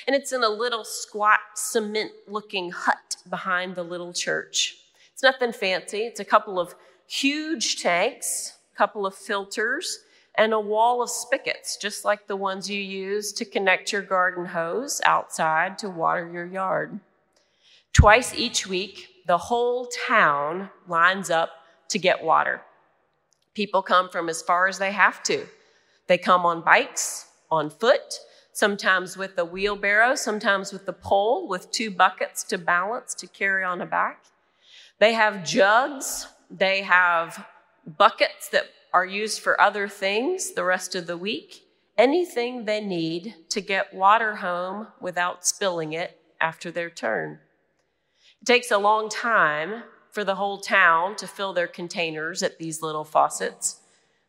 and 0.06 0.16
it's 0.16 0.32
in 0.32 0.44
a 0.44 0.50
little 0.50 0.84
squat 0.84 1.40
cement 1.56 2.12
looking 2.28 2.70
hut 2.70 3.16
behind 3.28 3.74
the 3.74 3.82
little 3.82 4.14
church. 4.14 4.78
It's 5.12 5.24
nothing 5.24 5.52
fancy, 5.52 6.02
it's 6.02 6.20
a 6.20 6.26
couple 6.26 6.60
of 6.60 6.76
huge 7.08 7.82
tanks, 7.82 8.54
a 8.76 8.78
couple 8.78 9.08
of 9.08 9.16
filters, 9.16 10.02
and 10.36 10.54
a 10.54 10.60
wall 10.60 11.02
of 11.02 11.10
spigots, 11.10 11.78
just 11.78 12.06
like 12.06 12.28
the 12.28 12.36
ones 12.36 12.70
you 12.70 12.80
use 12.80 13.34
to 13.34 13.44
connect 13.44 13.92
your 13.92 14.04
garden 14.04 14.46
hose 14.46 15.02
outside 15.04 15.80
to 15.80 15.90
water 15.90 16.30
your 16.32 16.46
yard. 16.46 17.00
Twice 17.92 18.36
each 18.36 18.68
week, 18.68 19.08
the 19.26 19.40
whole 19.40 19.88
town 19.88 20.70
lines 20.88 21.32
up 21.32 21.50
to 21.90 21.98
get 21.98 22.24
water. 22.24 22.62
People 23.56 23.82
come 23.82 24.10
from 24.10 24.30
as 24.30 24.42
far 24.42 24.68
as 24.68 24.78
they 24.78 24.92
have 24.92 25.24
to. 25.24 25.48
They 26.08 26.18
come 26.18 26.46
on 26.46 26.62
bikes, 26.62 27.28
on 27.50 27.70
foot, 27.70 28.20
sometimes 28.52 29.18
with 29.18 29.38
a 29.38 29.46
wheelbarrow, 29.46 30.16
sometimes 30.16 30.72
with 30.72 30.88
a 30.88 30.94
pole 30.94 31.48
with 31.48 31.72
two 31.72 31.90
buckets 31.90 32.44
to 32.44 32.58
balance 32.58 33.14
to 33.16 33.28
carry 33.28 33.64
on 33.64 33.82
a 33.82 33.86
back. 33.86 34.26
They 35.00 35.14
have 35.14 35.46
jugs, 35.46 36.28
they 36.52 36.82
have 36.84 37.48
buckets 37.98 38.50
that 38.50 38.66
are 38.94 39.06
used 39.06 39.42
for 39.42 39.60
other 39.60 39.88
things 39.88 40.52
the 40.52 40.64
rest 40.64 40.96
of 40.96 41.08
the 41.08 41.18
week, 41.18 41.64
anything 41.98 42.66
they 42.66 42.82
need 42.82 43.36
to 43.50 43.62
get 43.62 43.94
water 43.94 44.36
home 44.36 44.88
without 45.02 45.46
spilling 45.46 45.94
it 45.94 46.20
after 46.40 46.72
their 46.72 46.90
turn. 46.90 47.40
It 48.42 48.46
takes 48.46 48.72
a 48.72 48.78
long 48.78 49.10
time 49.10 49.84
for 50.16 50.24
the 50.24 50.36
whole 50.36 50.58
town 50.58 51.16
to 51.18 51.28
fill 51.28 51.54
their 51.54 51.68
containers 51.68 52.42
at 52.42 52.58
these 52.58 52.82
little 52.82 53.04
faucets. 53.04 53.82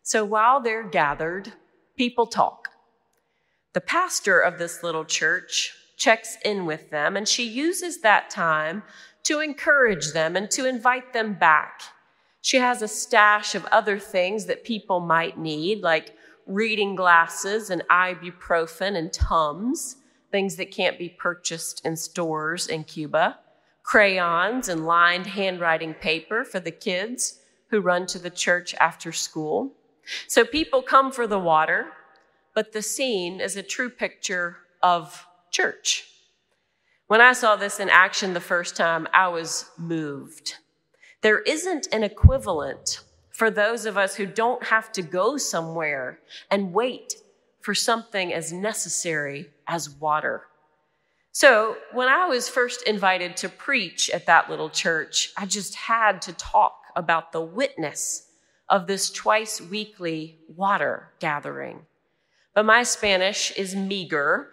So 0.03 0.23
while 0.23 0.61
they're 0.61 0.87
gathered, 0.87 1.55
people 1.97 2.27
talk. 2.27 2.69
The 3.73 3.81
pastor 3.81 4.39
of 4.39 4.59
this 4.59 4.83
little 4.83 5.07
church 5.07 5.75
checks 5.97 6.37
in 6.45 6.67
with 6.67 6.91
them, 6.91 7.17
and 7.17 7.27
she 7.27 7.49
uses 7.49 8.03
that 8.03 8.29
time 8.29 8.83
to 9.23 9.41
encourage 9.41 10.13
them 10.13 10.37
and 10.37 10.51
to 10.51 10.69
invite 10.69 11.15
them 11.15 11.33
back 11.33 11.81
she 12.47 12.59
has 12.59 12.81
a 12.81 12.87
stash 12.87 13.57
of 13.57 13.67
other 13.73 13.99
things 13.99 14.47
that 14.47 14.63
people 14.63 15.01
might 15.01 15.37
need, 15.37 15.83
like 15.83 16.15
reading 16.47 16.95
glasses 16.95 17.71
and 17.71 17.83
ibuprofen 17.91 18.95
and 18.95 19.13
Tums, 19.13 19.97
things 20.31 20.55
that 20.55 20.71
can't 20.71 20.97
be 20.97 21.09
purchased 21.09 21.85
in 21.85 21.97
stores 21.97 22.69
in 22.69 22.85
Cuba, 22.85 23.41
crayons 23.87 24.69
and 24.69 24.85
lined 24.85 25.29
handwriting 25.29 25.95
paper 25.95 26.45
for 26.45 26.59
the 26.59 26.73
kids 26.73 27.39
who 27.71 27.81
run 27.81 28.05
to 28.05 28.19
the 28.19 28.31
church 28.31 28.75
after 28.81 29.13
school. 29.13 29.73
So 30.27 30.45
people 30.45 30.83
come 30.83 31.13
for 31.13 31.29
the 31.29 31.39
water, 31.39 31.87
but 32.53 32.73
the 32.73 32.83
scene 32.83 33.41
is 33.41 33.57
a 33.57 33.63
true 33.63 33.89
picture 33.89 34.57
of 34.83 35.25
church. 35.53 36.09
When 37.07 37.21
I 37.21 37.33
saw 37.33 37.55
this 37.55 37.79
in 37.79 37.89
action 37.89 38.35
the 38.35 38.41
first 38.41 38.77
time, 38.77 39.07
I 39.15 39.29
was 39.29 39.71
moved. 39.79 40.57
There 41.23 41.39
isn't 41.41 41.87
an 41.93 42.03
equivalent 42.03 43.01
for 43.31 43.51
those 43.51 43.87
of 43.87 43.97
us 43.97 44.17
who 44.17 44.27
don't 44.27 44.65
have 44.65 44.91
to 44.93 45.03
go 45.03 45.37
somewhere 45.37 46.19
and 46.51 46.73
wait 46.73 47.15
for 47.61 47.75
something 47.75 48.33
as 48.33 48.53
necessary 48.53 49.51
as 49.69 49.91
water. 49.91 50.43
So, 51.39 51.77
when 51.93 52.09
I 52.09 52.25
was 52.29 52.49
first 52.49 52.81
invited 52.85 53.37
to 53.37 53.51
preach 53.51 54.09
at 54.09 54.25
that 54.25 54.49
little 54.49 54.71
church, 54.71 55.35
I 55.37 55.45
just 55.45 55.75
had 55.75 56.23
to 56.23 56.33
talk 56.33 56.85
about 56.97 57.31
the 57.31 57.43
witness 57.43 58.29
of 58.71 58.87
this 58.87 59.11
twice 59.11 59.61
weekly 59.61 60.39
water 60.49 61.11
gathering. 61.21 61.85
But 62.55 62.65
my 62.65 62.85
Spanish 62.85 63.51
is 63.51 63.77
meager, 63.77 64.49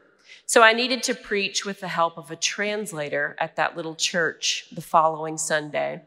so 0.45 0.61
I 0.61 0.73
needed 0.73 1.03
to 1.03 1.15
preach 1.15 1.65
with 1.65 1.79
the 1.79 1.87
help 1.87 2.17
of 2.17 2.31
a 2.31 2.35
translator 2.35 3.37
at 3.39 3.55
that 3.55 3.77
little 3.77 3.95
church 3.95 4.65
the 4.73 4.81
following 4.81 5.37
Sunday. 5.37 6.01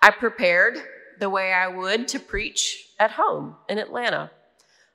I 0.00 0.10
prepared 0.10 0.78
the 1.18 1.28
way 1.28 1.52
I 1.52 1.68
would 1.68 2.08
to 2.08 2.18
preach 2.18 2.94
at 2.98 3.10
home 3.10 3.56
in 3.68 3.76
Atlanta. 3.76 4.30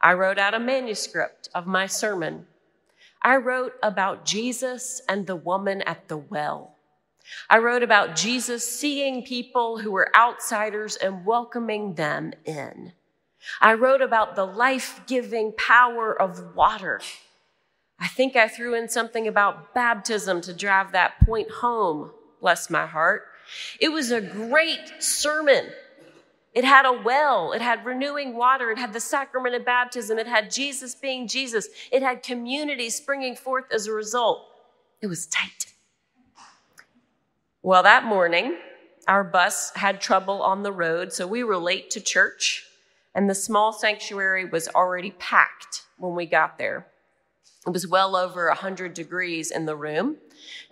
I 0.01 0.13
wrote 0.13 0.39
out 0.39 0.55
a 0.55 0.60
manuscript 0.60 1.50
of 1.53 1.67
my 1.67 1.86
sermon. 1.86 2.48
I 3.25 3.38
wrote 3.38 3.74
about 3.82 4.24
Jesus 4.24 5.01
and 5.10 5.25
the 5.25 5.36
woman 5.36 5.82
at 5.82 6.10
the 6.10 6.17
well. 6.17 6.75
I 7.50 7.58
wrote 7.58 7.82
about 7.82 8.15
Jesus 8.15 8.63
seeing 8.63 9.24
people 9.24 9.79
who 9.79 9.91
were 9.91 10.15
outsiders 10.15 10.96
and 10.96 11.25
welcoming 11.25 11.96
them 11.96 12.34
in. 12.46 12.94
I 13.60 13.74
wrote 13.74 14.03
about 14.03 14.36
the 14.36 14.46
life 14.46 15.01
giving 15.08 15.53
power 15.53 16.13
of 16.13 16.55
water. 16.55 17.01
I 18.00 18.08
think 18.08 18.36
I 18.36 18.48
threw 18.48 18.75
in 18.75 18.89
something 18.89 19.27
about 19.27 19.74
baptism 19.74 20.41
to 20.41 20.53
drive 20.53 20.91
that 20.91 21.20
point 21.25 21.50
home, 21.50 22.12
bless 22.41 22.70
my 22.70 22.86
heart. 22.86 23.24
It 23.79 23.89
was 23.89 24.12
a 24.12 24.22
great 24.22 25.01
sermon. 25.01 25.65
It 26.55 26.63
had 26.63 26.85
a 26.85 26.93
well, 26.93 27.51
it 27.51 27.62
had 27.62 27.85
renewing 27.85 28.33
water, 28.33 28.71
it 28.71 28.77
had 28.77 28.93
the 28.93 29.01
sacrament 29.01 29.55
of 29.55 29.65
baptism, 29.65 30.17
it 30.17 30.25
had 30.25 30.50
Jesus 30.50 30.95
being 30.95 31.27
Jesus, 31.27 31.67
it 31.91 32.01
had 32.01 32.24
community 32.24 32.89
springing 32.89 33.35
forth 33.35 33.65
as 33.74 33.88
a 33.88 33.91
result. 33.91 34.47
It 35.01 35.07
was 35.07 35.27
tight. 35.27 35.74
Well, 37.62 37.83
that 37.83 38.05
morning, 38.05 38.57
our 39.05 39.24
bus 39.24 39.74
had 39.75 40.00
trouble 40.00 40.41
on 40.41 40.63
the 40.63 40.71
road, 40.71 41.12
so 41.12 41.27
we 41.27 41.43
were 41.43 41.57
late 41.57 41.89
to 41.91 42.00
church, 42.00 42.65
and 43.13 43.29
the 43.29 43.35
small 43.35 43.74
sanctuary 43.74 44.45
was 44.45 44.69
already 44.69 45.12
packed 45.12 45.83
when 45.97 46.15
we 46.15 46.25
got 46.25 46.57
there. 46.57 46.88
It 47.67 47.71
was 47.71 47.85
well 47.85 48.15
over 48.15 48.47
100 48.47 48.93
degrees 48.93 49.51
in 49.51 49.65
the 49.65 49.75
room, 49.75 50.17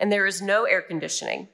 and 0.00 0.10
there 0.10 0.24
is 0.24 0.40
no 0.40 0.64
air 0.64 0.80
conditioning. 0.80 1.48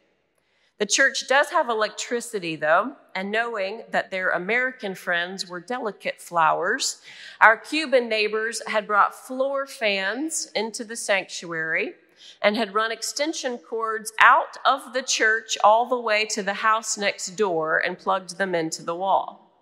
The 0.81 0.87
church 0.87 1.29
does 1.29 1.51
have 1.51 1.69
electricity, 1.69 2.57
though, 2.57 2.97
and 3.15 3.31
knowing 3.31 3.83
that 3.91 4.11
their 4.11 4.31
American 4.31 4.95
friends 4.95 5.47
were 5.47 5.61
delicate 5.61 6.23
flowers, 6.23 7.03
our 7.39 7.59
Cuban 7.59 8.09
neighbors 8.09 8.63
had 8.67 8.87
brought 8.87 9.15
floor 9.15 9.67
fans 9.67 10.51
into 10.55 10.83
the 10.83 10.97
sanctuary 10.97 11.93
and 12.41 12.57
had 12.57 12.73
run 12.73 12.93
extension 12.93 13.59
cords 13.59 14.11
out 14.21 14.57
of 14.65 14.95
the 14.95 15.03
church 15.03 15.59
all 15.63 15.87
the 15.87 16.01
way 16.01 16.25
to 16.31 16.43
the 16.43 16.55
house 16.55 16.97
next 16.97 17.37
door 17.37 17.77
and 17.77 17.99
plugged 17.99 18.39
them 18.39 18.55
into 18.55 18.83
the 18.83 18.97
wall. 18.97 19.53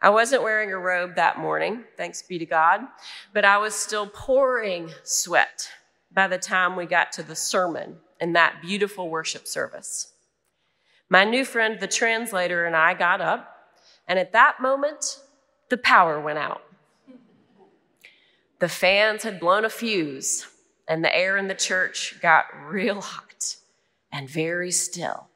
I 0.00 0.08
wasn't 0.08 0.42
wearing 0.42 0.72
a 0.72 0.78
robe 0.78 1.16
that 1.16 1.38
morning, 1.38 1.84
thanks 1.98 2.22
be 2.22 2.38
to 2.38 2.46
God, 2.46 2.80
but 3.34 3.44
I 3.44 3.58
was 3.58 3.74
still 3.74 4.06
pouring 4.06 4.90
sweat 5.02 5.68
by 6.10 6.28
the 6.28 6.38
time 6.38 6.76
we 6.76 6.86
got 6.86 7.12
to 7.12 7.22
the 7.22 7.36
sermon 7.36 7.96
in 8.22 8.32
that 8.32 8.62
beautiful 8.62 9.10
worship 9.10 9.46
service. 9.46 10.12
My 11.08 11.24
new 11.24 11.44
friend, 11.44 11.78
the 11.80 11.86
translator, 11.86 12.64
and 12.64 12.74
I 12.74 12.94
got 12.94 13.20
up, 13.20 13.72
and 14.08 14.18
at 14.18 14.32
that 14.32 14.60
moment, 14.60 15.20
the 15.68 15.76
power 15.76 16.20
went 16.20 16.38
out. 16.38 16.62
The 18.58 18.68
fans 18.68 19.22
had 19.22 19.40
blown 19.40 19.64
a 19.64 19.70
fuse, 19.70 20.46
and 20.88 21.04
the 21.04 21.14
air 21.14 21.36
in 21.36 21.48
the 21.48 21.54
church 21.54 22.16
got 22.20 22.46
real 22.68 23.00
hot 23.00 23.56
and 24.12 24.28
very 24.28 24.70
still. 24.70 25.28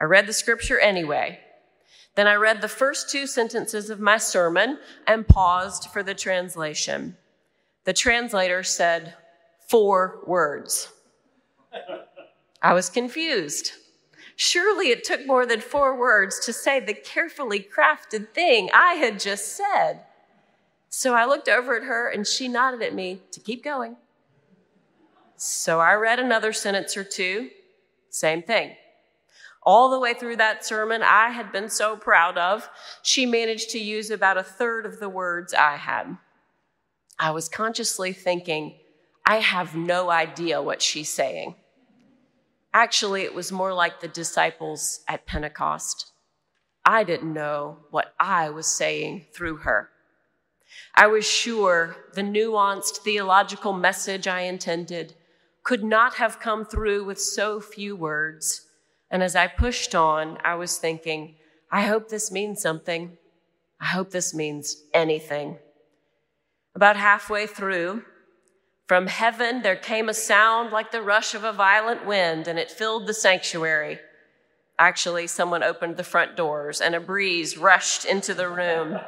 I 0.00 0.04
read 0.04 0.26
the 0.26 0.32
scripture 0.32 0.78
anyway. 0.78 1.40
Then 2.14 2.26
I 2.26 2.34
read 2.34 2.60
the 2.60 2.68
first 2.68 3.10
two 3.10 3.26
sentences 3.26 3.90
of 3.90 4.00
my 4.00 4.18
sermon 4.18 4.78
and 5.06 5.26
paused 5.26 5.90
for 5.90 6.02
the 6.02 6.14
translation. 6.14 7.16
The 7.84 7.92
translator 7.92 8.62
said 8.62 9.14
four 9.68 10.20
words. 10.26 10.88
I 12.62 12.72
was 12.72 12.88
confused. 12.88 13.72
Surely 14.36 14.88
it 14.88 15.04
took 15.04 15.26
more 15.26 15.46
than 15.46 15.60
four 15.60 15.96
words 15.96 16.40
to 16.40 16.52
say 16.52 16.80
the 16.80 16.94
carefully 16.94 17.60
crafted 17.60 18.30
thing 18.30 18.68
I 18.74 18.94
had 18.94 19.20
just 19.20 19.56
said. 19.56 20.00
So 20.88 21.14
I 21.14 21.24
looked 21.24 21.48
over 21.48 21.76
at 21.76 21.84
her 21.84 22.08
and 22.08 22.26
she 22.26 22.48
nodded 22.48 22.82
at 22.82 22.94
me 22.94 23.22
to 23.32 23.40
keep 23.40 23.62
going. 23.62 23.96
So 25.36 25.80
I 25.80 25.94
read 25.94 26.18
another 26.18 26.52
sentence 26.52 26.96
or 26.96 27.04
two, 27.04 27.50
same 28.10 28.42
thing. 28.42 28.76
All 29.62 29.90
the 29.90 29.98
way 29.98 30.14
through 30.14 30.36
that 30.36 30.64
sermon 30.64 31.02
I 31.02 31.30
had 31.30 31.50
been 31.50 31.68
so 31.68 31.96
proud 31.96 32.36
of, 32.36 32.68
she 33.02 33.26
managed 33.26 33.70
to 33.70 33.78
use 33.78 34.10
about 34.10 34.36
a 34.36 34.42
third 34.42 34.84
of 34.84 35.00
the 35.00 35.08
words 35.08 35.54
I 35.54 35.76
had. 35.76 36.16
I 37.18 37.30
was 37.30 37.48
consciously 37.48 38.12
thinking, 38.12 38.78
I 39.24 39.36
have 39.36 39.74
no 39.74 40.10
idea 40.10 40.60
what 40.60 40.82
she's 40.82 41.08
saying. 41.08 41.54
Actually, 42.74 43.22
it 43.22 43.32
was 43.32 43.52
more 43.52 43.72
like 43.72 44.00
the 44.00 44.08
disciples 44.08 45.00
at 45.06 45.26
Pentecost. 45.26 46.10
I 46.84 47.04
didn't 47.04 47.32
know 47.32 47.78
what 47.90 48.12
I 48.18 48.50
was 48.50 48.66
saying 48.66 49.26
through 49.32 49.58
her. 49.58 49.90
I 50.96 51.06
was 51.06 51.24
sure 51.24 51.96
the 52.14 52.22
nuanced 52.22 52.98
theological 52.98 53.72
message 53.72 54.26
I 54.26 54.40
intended 54.40 55.14
could 55.62 55.84
not 55.84 56.14
have 56.14 56.40
come 56.40 56.64
through 56.64 57.04
with 57.04 57.20
so 57.20 57.60
few 57.60 57.94
words. 57.94 58.66
And 59.08 59.22
as 59.22 59.36
I 59.36 59.46
pushed 59.46 59.94
on, 59.94 60.38
I 60.44 60.56
was 60.56 60.76
thinking, 60.76 61.36
I 61.70 61.82
hope 61.82 62.08
this 62.08 62.32
means 62.32 62.60
something. 62.60 63.16
I 63.80 63.86
hope 63.86 64.10
this 64.10 64.34
means 64.34 64.82
anything. 64.92 65.58
About 66.74 66.96
halfway 66.96 67.46
through, 67.46 68.02
from 68.86 69.06
heaven 69.06 69.62
there 69.62 69.76
came 69.76 70.08
a 70.08 70.14
sound 70.14 70.70
like 70.70 70.92
the 70.92 71.02
rush 71.02 71.34
of 71.34 71.44
a 71.44 71.52
violent 71.52 72.04
wind, 72.04 72.46
and 72.46 72.58
it 72.58 72.70
filled 72.70 73.06
the 73.06 73.14
sanctuary. 73.14 73.98
Actually, 74.78 75.26
someone 75.26 75.62
opened 75.62 75.96
the 75.96 76.04
front 76.04 76.36
doors, 76.36 76.80
and 76.80 76.94
a 76.94 77.00
breeze 77.00 77.56
rushed 77.56 78.04
into 78.04 78.34
the 78.34 78.48
room. 78.48 78.98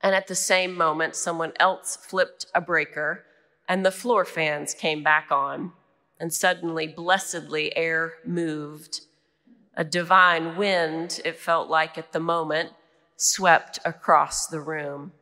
And 0.00 0.14
at 0.14 0.28
the 0.28 0.34
same 0.34 0.74
moment, 0.74 1.16
someone 1.16 1.52
else 1.58 1.96
flipped 1.96 2.46
a 2.54 2.60
breaker, 2.60 3.24
and 3.68 3.84
the 3.84 3.90
floor 3.90 4.24
fans 4.24 4.72
came 4.72 5.02
back 5.02 5.28
on. 5.30 5.72
And 6.18 6.32
suddenly, 6.32 6.86
blessedly, 6.86 7.76
air 7.76 8.14
moved. 8.24 9.00
A 9.74 9.84
divine 9.84 10.56
wind, 10.56 11.20
it 11.24 11.36
felt 11.36 11.68
like 11.68 11.98
at 11.98 12.12
the 12.12 12.20
moment, 12.20 12.70
swept 13.16 13.78
across 13.84 14.46
the 14.46 14.60
room. 14.60 15.12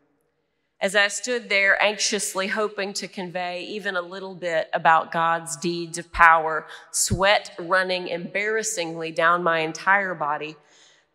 As 0.85 0.95
I 0.95 1.09
stood 1.09 1.49
there 1.49 1.83
anxiously 1.83 2.47
hoping 2.47 2.93
to 2.93 3.09
convey 3.09 3.63
even 3.63 3.97
a 3.97 4.03
little 4.03 4.35
bit 4.35 4.69
about 4.75 5.13
God's 5.13 5.57
deeds 5.57 5.97
of 5.97 6.13
power, 6.13 6.67
sweat 6.91 7.53
running 7.59 8.09
embarrassingly 8.09 9.11
down 9.11 9.43
my 9.43 9.61
entire 9.61 10.15
body, 10.15 10.57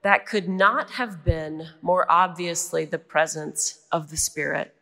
that 0.02 0.26
could 0.26 0.50
not 0.50 0.90
have 0.90 1.24
been 1.24 1.68
more 1.84 2.12
obviously 2.12 2.84
the 2.86 2.98
presence 2.98 3.86
of 3.92 4.10
the 4.10 4.18
Spirit. 4.18 4.74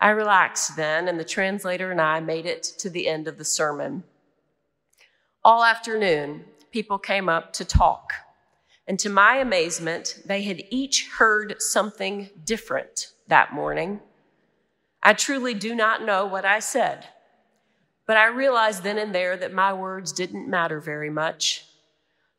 I 0.00 0.10
relaxed 0.10 0.76
then, 0.76 1.08
and 1.08 1.18
the 1.18 1.24
translator 1.24 1.90
and 1.90 2.00
I 2.00 2.20
made 2.20 2.46
it 2.46 2.62
to 2.78 2.90
the 2.90 3.08
end 3.08 3.26
of 3.26 3.38
the 3.38 3.44
sermon. 3.44 4.04
All 5.42 5.64
afternoon, 5.64 6.44
people 6.70 7.00
came 7.00 7.28
up 7.28 7.52
to 7.54 7.64
talk. 7.64 8.12
And 8.86 9.00
to 9.00 9.08
my 9.08 9.38
amazement, 9.38 10.22
they 10.24 10.42
had 10.42 10.62
each 10.70 11.08
heard 11.08 11.56
something 11.60 12.30
different 12.44 13.08
that 13.30 13.52
morning. 13.52 14.00
I 15.02 15.14
truly 15.14 15.54
do 15.54 15.74
not 15.74 16.04
know 16.04 16.26
what 16.26 16.44
I 16.44 16.58
said, 16.58 17.06
but 18.06 18.16
I 18.16 18.26
realized 18.26 18.82
then 18.82 18.98
and 18.98 19.14
there 19.14 19.36
that 19.36 19.52
my 19.52 19.72
words 19.72 20.12
didn't 20.12 20.48
matter 20.48 20.78
very 20.78 21.10
much. 21.10 21.64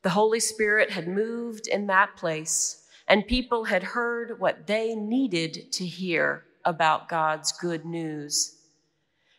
The 0.03 0.11
Holy 0.11 0.39
Spirit 0.39 0.91
had 0.91 1.07
moved 1.07 1.67
in 1.67 1.87
that 1.87 2.15
place, 2.15 2.85
and 3.07 3.27
people 3.27 3.65
had 3.65 3.83
heard 3.83 4.39
what 4.39 4.67
they 4.67 4.95
needed 4.95 5.71
to 5.73 5.85
hear 5.85 6.45
about 6.65 7.09
God's 7.09 7.51
good 7.51 7.85
news. 7.85 8.57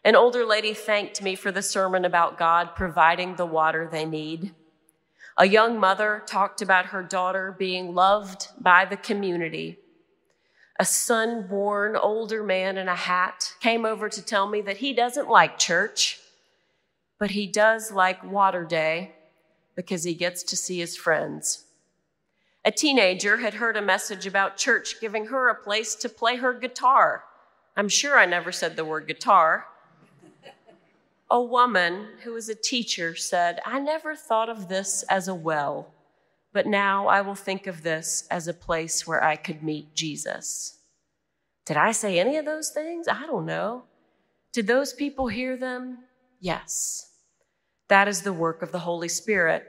An 0.05 0.17
older 0.17 0.45
lady 0.45 0.75
thanked 0.75 1.23
me 1.23 1.37
for 1.37 1.53
the 1.53 1.63
sermon 1.63 2.05
about 2.05 2.39
God 2.39 2.75
providing 2.75 3.37
the 3.37 3.47
water 3.47 3.89
they 3.91 4.05
need. 4.05 4.53
A 5.37 5.47
young 5.47 5.79
mother 5.79 6.23
talked 6.27 6.61
about 6.61 6.87
her 6.87 7.03
daughter 7.03 7.55
being 7.57 7.95
loved 7.95 8.49
by 8.61 8.85
the 8.85 8.97
community. 8.97 9.79
A 10.83 10.85
sun-worn 10.85 11.95
older 11.95 12.43
man 12.43 12.77
in 12.77 12.89
a 12.89 12.97
hat 12.97 13.55
came 13.61 13.85
over 13.85 14.09
to 14.09 14.21
tell 14.21 14.49
me 14.49 14.61
that 14.63 14.79
he 14.79 14.93
doesn't 14.93 15.29
like 15.29 15.57
church, 15.57 16.19
but 17.21 17.31
he 17.31 17.47
does 17.47 17.93
like 17.93 18.25
water 18.25 18.65
day 18.65 19.13
because 19.77 20.03
he 20.03 20.13
gets 20.13 20.43
to 20.43 20.57
see 20.57 20.81
his 20.81 20.97
friends. 20.97 21.67
A 22.65 22.73
teenager 22.73 23.37
had 23.37 23.55
heard 23.55 23.77
a 23.77 23.81
message 23.81 24.27
about 24.27 24.57
church 24.57 25.01
giving 25.01 25.27
her 25.27 25.49
a 25.49 25.55
place 25.55 25.95
to 25.95 26.09
play 26.09 26.35
her 26.35 26.53
guitar. 26.53 27.23
I'm 27.77 27.89
sure 27.89 28.19
I 28.19 28.27
never 28.27 28.51
said 28.51 28.75
the 28.75 28.85
word 28.85 29.07
guitar. 29.07 29.69
A 31.31 31.41
woman 31.41 32.09
who 32.25 32.33
was 32.33 32.49
a 32.49 32.57
teacher 32.57 33.15
said, 33.15 33.61
I 33.65 33.79
never 33.79 34.17
thought 34.17 34.49
of 34.49 34.67
this 34.67 35.05
as 35.05 35.29
a 35.29 35.35
well, 35.37 35.93
but 36.53 36.67
now 36.67 37.07
I 37.07 37.21
will 37.21 37.35
think 37.35 37.67
of 37.67 37.83
this 37.83 38.27
as 38.31 38.49
a 38.49 38.55
place 38.55 39.07
where 39.07 39.23
I 39.23 39.37
could 39.37 39.63
meet 39.63 39.95
Jesus. 39.95 40.79
Did 41.65 41.77
I 41.77 41.93
say 41.93 42.19
any 42.19 42.37
of 42.37 42.45
those 42.45 42.71
things? 42.71 43.09
I 43.09 43.27
don't 43.27 43.47
know. 43.47 43.85
Did 44.53 44.67
those 44.67 44.93
people 44.93 45.29
hear 45.29 45.57
them? 45.57 45.99
Yes. 46.41 47.11
That 47.89 48.09
is 48.09 48.23
the 48.23 48.33
work 48.33 48.63
of 48.63 48.73
the 48.73 48.81
Holy 48.81 49.09
Spirit 49.09 49.67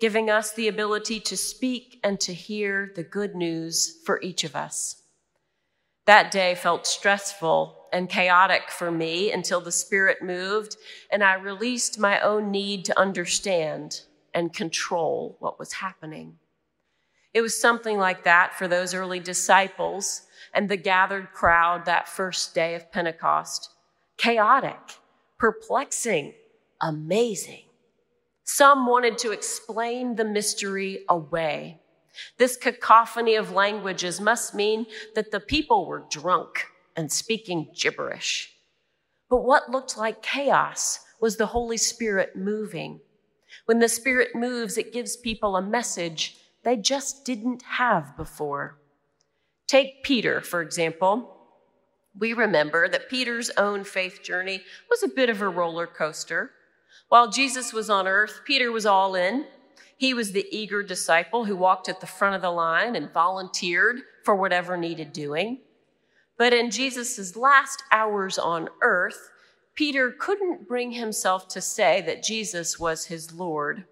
giving 0.00 0.30
us 0.30 0.52
the 0.52 0.66
ability 0.66 1.20
to 1.20 1.36
speak 1.36 2.00
and 2.02 2.18
to 2.18 2.32
hear 2.32 2.90
the 2.96 3.02
good 3.02 3.36
news 3.36 3.98
for 4.06 4.20
each 4.22 4.44
of 4.44 4.56
us. 4.56 5.02
That 6.06 6.30
day 6.30 6.54
felt 6.54 6.86
stressful 6.86 7.76
and 7.92 8.08
chaotic 8.08 8.70
for 8.70 8.90
me 8.90 9.30
until 9.30 9.60
the 9.60 9.70
Spirit 9.70 10.22
moved 10.22 10.76
and 11.12 11.22
I 11.22 11.34
released 11.34 11.98
my 11.98 12.18
own 12.20 12.50
need 12.50 12.86
to 12.86 12.98
understand 12.98 14.00
and 14.34 14.52
control 14.52 15.36
what 15.40 15.58
was 15.58 15.72
happening. 15.74 16.38
It 17.32 17.42
was 17.42 17.60
something 17.60 17.98
like 17.98 18.24
that 18.24 18.54
for 18.54 18.66
those 18.66 18.94
early 18.94 19.20
disciples 19.20 20.22
and 20.52 20.68
the 20.68 20.76
gathered 20.76 21.32
crowd 21.32 21.84
that 21.84 22.08
first 22.08 22.54
day 22.54 22.74
of 22.74 22.90
Pentecost. 22.90 23.70
Chaotic, 24.16 24.98
perplexing, 25.38 26.34
amazing. 26.80 27.64
Some 28.44 28.86
wanted 28.86 29.16
to 29.18 29.30
explain 29.30 30.16
the 30.16 30.24
mystery 30.24 31.04
away. 31.08 31.80
This 32.36 32.56
cacophony 32.56 33.36
of 33.36 33.52
languages 33.52 34.20
must 34.20 34.54
mean 34.54 34.86
that 35.14 35.30
the 35.30 35.40
people 35.40 35.86
were 35.86 36.04
drunk 36.10 36.66
and 36.96 37.10
speaking 37.10 37.70
gibberish. 37.74 38.52
But 39.28 39.44
what 39.44 39.70
looked 39.70 39.96
like 39.96 40.22
chaos 40.22 40.98
was 41.20 41.36
the 41.36 41.46
Holy 41.46 41.76
Spirit 41.76 42.34
moving. 42.34 43.00
When 43.66 43.78
the 43.78 43.88
Spirit 43.88 44.34
moves, 44.34 44.76
it 44.78 44.92
gives 44.92 45.16
people 45.16 45.56
a 45.56 45.62
message 45.62 46.36
they 46.62 46.76
just 46.76 47.24
didn't 47.24 47.62
have 47.62 48.16
before. 48.16 48.78
Take 49.66 50.02
Peter, 50.02 50.40
for 50.40 50.60
example. 50.60 51.36
We 52.18 52.32
remember 52.32 52.88
that 52.88 53.08
Peter's 53.08 53.50
own 53.56 53.84
faith 53.84 54.22
journey 54.22 54.62
was 54.90 55.02
a 55.02 55.08
bit 55.08 55.30
of 55.30 55.40
a 55.40 55.48
roller 55.48 55.86
coaster. 55.86 56.50
While 57.08 57.30
Jesus 57.30 57.72
was 57.72 57.88
on 57.88 58.08
earth, 58.08 58.40
Peter 58.44 58.72
was 58.72 58.84
all 58.84 59.14
in. 59.14 59.46
He 59.96 60.12
was 60.12 60.32
the 60.32 60.46
eager 60.50 60.82
disciple 60.82 61.44
who 61.44 61.56
walked 61.56 61.88
at 61.88 62.00
the 62.00 62.06
front 62.06 62.34
of 62.34 62.42
the 62.42 62.50
line 62.50 62.96
and 62.96 63.12
volunteered 63.12 64.00
for 64.24 64.34
whatever 64.34 64.76
needed 64.76 65.12
doing. 65.12 65.60
But 66.36 66.52
in 66.52 66.70
Jesus' 66.70 67.36
last 67.36 67.82
hours 67.92 68.38
on 68.38 68.68
earth, 68.82 69.30
Peter 69.80 70.10
couldn't 70.10 70.68
bring 70.68 70.90
himself 70.90 71.48
to 71.48 71.58
say 71.58 72.02
that 72.02 72.22
Jesus 72.22 72.78
was 72.78 73.06
his 73.06 73.32
Lord. 73.32 73.86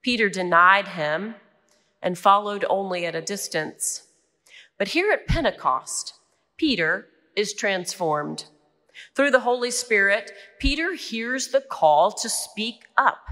Peter 0.00 0.28
denied 0.28 0.86
him 0.86 1.34
and 2.00 2.16
followed 2.16 2.64
only 2.70 3.04
at 3.04 3.16
a 3.16 3.20
distance. 3.20 4.06
But 4.78 4.86
here 4.86 5.10
at 5.10 5.26
Pentecost, 5.26 6.14
Peter 6.56 7.08
is 7.34 7.52
transformed. 7.52 8.44
Through 9.16 9.32
the 9.32 9.40
Holy 9.40 9.72
Spirit, 9.72 10.30
Peter 10.60 10.94
hears 10.94 11.48
the 11.48 11.62
call 11.62 12.12
to 12.12 12.28
speak 12.28 12.84
up. 12.96 13.24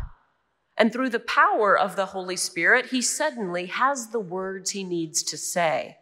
And 0.77 0.93
through 0.93 1.11
the 1.11 1.21
power 1.21 1.79
of 1.79 1.95
the 1.95 2.07
Holy 2.07 2.37
Spirit, 2.37 2.87
he 2.87 3.01
suddenly 3.01 3.67
has 3.67 4.09
the 4.09 4.19
words 4.19 4.73
he 4.73 4.83
needs 4.83 5.23
to 5.23 5.39
say. 5.39 5.99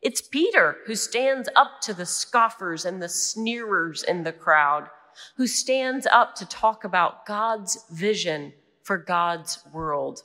It's 0.00 0.20
Peter 0.20 0.76
who 0.86 0.94
stands 0.94 1.48
up 1.56 1.80
to 1.82 1.92
the 1.92 2.06
scoffers 2.06 2.84
and 2.84 3.02
the 3.02 3.08
sneerers 3.08 4.04
in 4.04 4.22
the 4.22 4.32
crowd, 4.32 4.90
who 5.36 5.46
stands 5.46 6.06
up 6.06 6.34
to 6.36 6.46
talk 6.46 6.84
about 6.84 7.26
God's 7.26 7.84
vision 7.90 8.52
for 8.82 8.98
God's 8.98 9.58
world. 9.72 10.22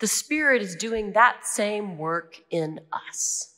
The 0.00 0.06
Spirit 0.06 0.62
is 0.62 0.76
doing 0.76 1.12
that 1.12 1.46
same 1.46 1.98
work 1.98 2.40
in 2.50 2.80
us 2.92 3.54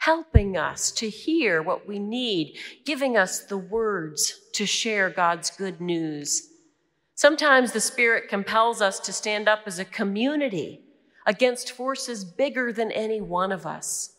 helping 0.00 0.56
us 0.56 0.90
to 0.90 1.08
hear 1.08 1.62
what 1.62 1.86
we 1.86 1.98
need, 1.98 2.56
giving 2.84 3.16
us 3.16 3.40
the 3.40 3.58
words 3.58 4.40
to 4.54 4.64
share 4.66 5.10
God's 5.10 5.50
good 5.50 5.80
news. 5.80 6.48
Sometimes 7.14 7.72
the 7.72 7.80
Spirit 7.80 8.28
compels 8.28 8.80
us 8.80 8.98
to 9.00 9.12
stand 9.12 9.46
up 9.46 9.60
as 9.66 9.78
a 9.78 9.84
community 9.84 10.80
against 11.26 11.72
forces 11.72 12.24
bigger 12.24 12.72
than 12.72 12.90
any 12.90 13.20
one 13.20 13.52
of 13.52 13.66
us. 13.66 14.14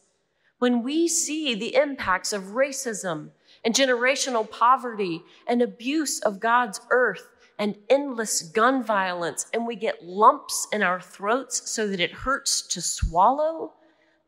When 0.60 0.84
we 0.84 1.08
see 1.08 1.56
the 1.56 1.74
impacts 1.74 2.32
of 2.32 2.54
racism 2.54 3.32
and 3.64 3.74
generational 3.76 4.50
poverty 4.50 5.22
and 5.48 5.62
abuse 5.62 6.20
of 6.22 6.40
God's 6.40 6.80
earth 6.90 7.28
and 7.60 7.76
endless 7.90 8.42
gun 8.42 8.84
violence, 8.84 9.46
and 9.54 9.68
we 9.68 9.76
get 9.76 10.04
lumps 10.04 10.68
in 10.74 10.82
our 10.82 11.00
throats 11.00 11.70
so 11.70 11.88
that 11.88 12.00
it 12.00 12.12
hurts 12.12 12.64
to 12.64 12.82
swallow, 12.82 13.74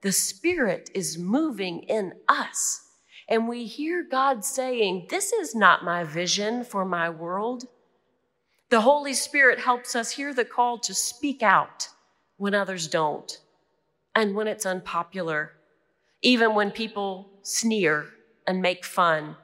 the 0.01 0.11
Spirit 0.11 0.91
is 0.93 1.17
moving 1.17 1.79
in 1.83 2.13
us. 2.27 2.81
And 3.27 3.47
we 3.47 3.65
hear 3.65 4.03
God 4.03 4.45
saying, 4.45 5.07
This 5.09 5.33
is 5.33 5.55
not 5.55 5.83
my 5.83 6.03
vision 6.03 6.63
for 6.63 6.85
my 6.85 7.09
world. 7.09 7.65
The 8.69 8.81
Holy 8.81 9.13
Spirit 9.13 9.59
helps 9.59 9.95
us 9.95 10.11
hear 10.11 10.33
the 10.33 10.45
call 10.45 10.77
to 10.79 10.93
speak 10.93 11.41
out 11.41 11.87
when 12.37 12.53
others 12.53 12.87
don't, 12.87 13.39
and 14.13 14.35
when 14.35 14.47
it's 14.47 14.65
unpopular, 14.65 15.53
even 16.21 16.53
when 16.53 16.69
people 16.69 17.31
sneer 17.41 18.05
and 18.47 18.61
make 18.61 18.85
fun. 18.85 19.37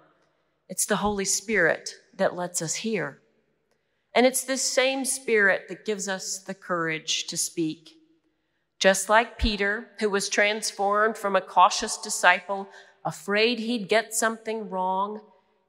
It's 0.68 0.86
the 0.86 0.98
Holy 0.98 1.26
Spirit 1.26 1.90
that 2.16 2.36
lets 2.36 2.62
us 2.62 2.76
hear. 2.76 3.20
And 4.14 4.26
it's 4.26 4.44
this 4.44 4.62
same 4.62 5.06
Spirit 5.06 5.64
that 5.70 5.86
gives 5.86 6.08
us 6.08 6.40
the 6.40 6.54
courage 6.54 7.28
to 7.28 7.38
speak. 7.38 7.92
Just 8.80 9.10
like 9.10 9.38
Peter, 9.38 9.88
who 10.00 10.10
was 10.10 10.30
transformed 10.30 11.18
from 11.18 11.36
a 11.36 11.42
cautious 11.42 11.98
disciple, 11.98 12.70
afraid 13.06 13.60
he'd 13.60 13.90
get 13.90 14.14
something 14.14 14.70
wrong, 14.70 15.22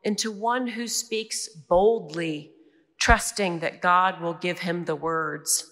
into 0.02 0.30
one 0.30 0.66
who 0.66 0.86
speaks 0.86 1.48
boldly, 1.48 2.52
trusting 2.98 3.58
that 3.60 3.82
God 3.82 4.20
will 4.20 4.34
give 4.34 4.60
him 4.60 4.84
the 4.84 4.96
words. 4.96 5.70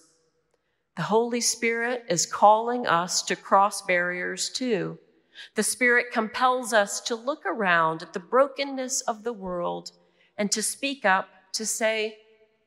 The 0.95 1.03
Holy 1.03 1.41
Spirit 1.41 2.03
is 2.09 2.25
calling 2.25 2.85
us 2.85 3.21
to 3.23 3.35
cross 3.35 3.81
barriers 3.83 4.49
too. 4.49 4.99
The 5.55 5.63
Spirit 5.63 6.07
compels 6.11 6.73
us 6.73 7.01
to 7.01 7.15
look 7.15 7.45
around 7.45 8.01
at 8.01 8.13
the 8.13 8.19
brokenness 8.19 9.01
of 9.01 9.23
the 9.23 9.33
world 9.33 9.91
and 10.37 10.51
to 10.51 10.61
speak 10.61 11.05
up 11.05 11.27
to 11.53 11.65
say, 11.65 12.17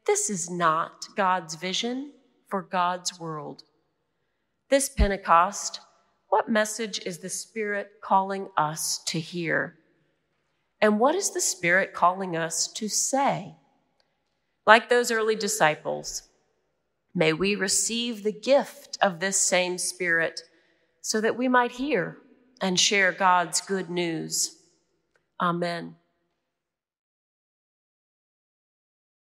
This 0.07 0.29
is 0.29 0.51
not 0.51 1.07
God's 1.17 1.55
vision 1.55 2.13
for 2.49 2.63
God's 2.63 3.19
world. 3.19 3.63
This 4.69 4.89
Pentecost, 4.89 5.81
what 6.29 6.49
message 6.49 7.01
is 7.05 7.19
the 7.19 7.29
Spirit 7.29 7.91
calling 8.03 8.49
us 8.57 9.03
to 9.07 9.21
hear? 9.21 9.79
And 10.81 10.99
what 10.99 11.15
is 11.15 11.31
the 11.31 11.41
Spirit 11.41 11.95
calling 11.95 12.37
us 12.37 12.69
to 12.75 12.89
say? 12.89 13.55
Like 14.67 14.89
those 14.89 15.11
early 15.11 15.37
disciples, 15.37 16.23
may 17.15 17.33
we 17.33 17.55
receive 17.55 18.23
the 18.23 18.33
gift 18.33 18.99
of 19.01 19.21
this 19.21 19.41
same 19.41 19.79
Spirit 19.79 20.41
so 21.01 21.21
that 21.21 21.37
we 21.37 21.49
might 21.49 21.73
hear 21.73 22.19
and 22.63 22.79
share 22.81 23.13
God's 23.13 23.61
good 23.61 23.91
news. 23.91 24.57
Amen. 25.41 25.97